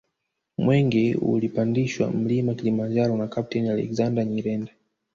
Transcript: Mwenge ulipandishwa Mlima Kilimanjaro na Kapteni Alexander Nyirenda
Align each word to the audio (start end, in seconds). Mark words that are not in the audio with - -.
Mwenge 0.57 1.15
ulipandishwa 1.15 2.11
Mlima 2.11 2.53
Kilimanjaro 2.53 3.17
na 3.17 3.27
Kapteni 3.27 3.69
Alexander 3.69 4.25
Nyirenda 4.25 4.71